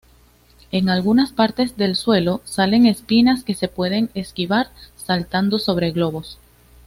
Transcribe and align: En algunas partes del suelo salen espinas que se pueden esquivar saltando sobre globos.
En 0.71 0.89
algunas 0.89 1.31
partes 1.31 1.77
del 1.77 1.95
suelo 1.95 2.41
salen 2.43 2.87
espinas 2.87 3.43
que 3.43 3.53
se 3.53 3.67
pueden 3.67 4.09
esquivar 4.15 4.71
saltando 4.95 5.59
sobre 5.59 5.91
globos. 5.91 6.39